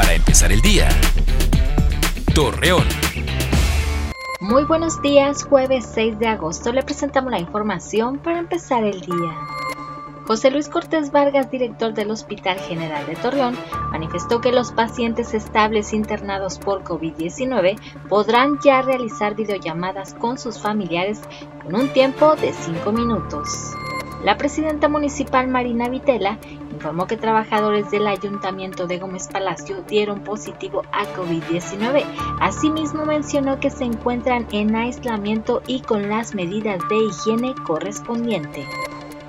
[0.00, 0.88] para empezar el día.
[2.34, 2.86] Torreón.
[4.40, 9.36] Muy buenos días, jueves 6 de agosto le presentamos la información para empezar el día.
[10.26, 13.54] José Luis Cortés Vargas, director del Hospital General de Torreón,
[13.90, 17.78] manifestó que los pacientes estables internados por COVID-19
[18.08, 21.20] podrán ya realizar videollamadas con sus familiares
[21.62, 23.74] con un tiempo de 5 minutos.
[24.24, 26.38] La presidenta municipal Marina Vitela
[26.80, 32.06] informó que trabajadores del ayuntamiento de Gómez Palacio dieron positivo a COVID-19.
[32.40, 38.66] Asimismo mencionó que se encuentran en aislamiento y con las medidas de higiene correspondientes.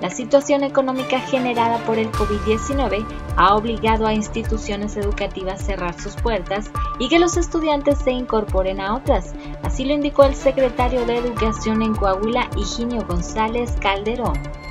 [0.00, 3.04] La situación económica generada por el COVID-19
[3.36, 8.80] ha obligado a instituciones educativas a cerrar sus puertas y que los estudiantes se incorporen
[8.80, 9.34] a otras.
[9.62, 14.61] Así lo indicó el secretario de Educación en Coahuila, Higinio González Calderón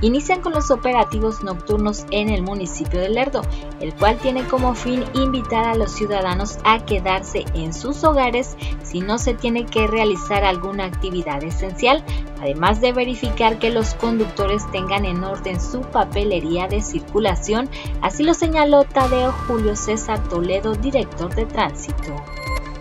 [0.00, 3.42] inician con los operativos nocturnos en el municipio de Lerdo,
[3.80, 9.00] el cual tiene como fin invitar a los ciudadanos a quedarse en sus hogares si
[9.00, 12.04] no se tiene que realizar alguna actividad esencial,
[12.40, 17.68] además de verificar que los conductores tengan en orden su papelería de circulación,
[18.00, 22.37] así lo señaló Tadeo Julio César Toledo, director de tránsito.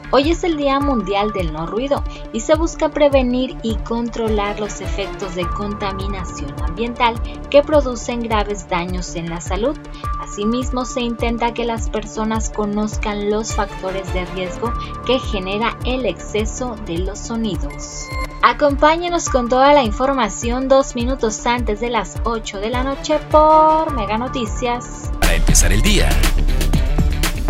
[0.10, 4.80] Hoy es el Día Mundial del No Ruido y se busca prevenir y controlar los
[4.80, 9.78] efectos de contaminación ambiental que producen graves daños en la salud.
[10.22, 14.72] Asimismo, se intenta que las personas conozcan los factores de riesgo
[15.06, 18.06] que genera el exceso de los sonidos.
[18.42, 23.94] Acompáñenos con toda la información dos minutos antes de las 8 de la noche por
[23.94, 25.12] Mega Noticias.
[25.20, 26.08] Para empezar el día,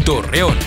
[0.03, 0.57] Torreón.